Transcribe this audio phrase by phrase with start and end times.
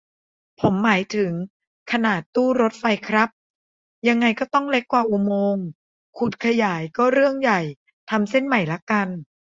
[0.59, 1.31] ผมหมายถึง
[1.91, 3.29] ขนาดตู้รถไฟครับ
[4.07, 5.65] ยังไงก็ต้องเล็กกว่าอุโมงค์
[6.17, 7.61] ขุดขยายก็เรื่องใหญ่
[8.09, 9.07] ทำเส้นใหม่ละกัน